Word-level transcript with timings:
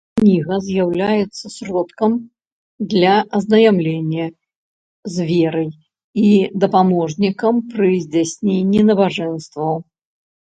Кніга 0.17 0.55
з'яўляецца 0.67 1.45
сродкам 1.55 2.11
для 2.93 3.11
азнаямлення 3.39 4.25
з 5.17 5.27
верай 5.29 5.69
і 6.29 6.31
дапаможнікам 6.63 7.61
пры 7.75 7.91
здзяйсненні 8.07 8.81
набажэнстваў. 8.89 9.73